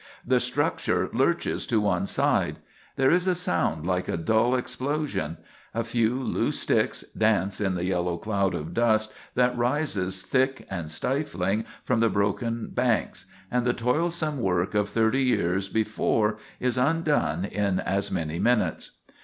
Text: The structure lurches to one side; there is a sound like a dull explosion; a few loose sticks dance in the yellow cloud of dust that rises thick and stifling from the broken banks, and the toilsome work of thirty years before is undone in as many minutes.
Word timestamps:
The 0.25 0.39
structure 0.39 1.11
lurches 1.13 1.67
to 1.67 1.79
one 1.79 2.07
side; 2.07 2.55
there 2.95 3.11
is 3.11 3.27
a 3.27 3.35
sound 3.35 3.85
like 3.85 4.07
a 4.09 4.17
dull 4.17 4.55
explosion; 4.55 5.37
a 5.75 5.83
few 5.83 6.15
loose 6.15 6.57
sticks 6.59 7.03
dance 7.15 7.61
in 7.61 7.75
the 7.75 7.85
yellow 7.85 8.17
cloud 8.17 8.55
of 8.55 8.73
dust 8.73 9.13
that 9.35 9.55
rises 9.55 10.23
thick 10.23 10.65
and 10.71 10.91
stifling 10.91 11.65
from 11.83 11.99
the 11.99 12.09
broken 12.09 12.69
banks, 12.73 13.27
and 13.51 13.63
the 13.63 13.73
toilsome 13.73 14.39
work 14.39 14.73
of 14.73 14.89
thirty 14.89 15.21
years 15.21 15.69
before 15.69 16.39
is 16.59 16.79
undone 16.79 17.45
in 17.45 17.79
as 17.79 18.09
many 18.11 18.39
minutes. 18.39 18.97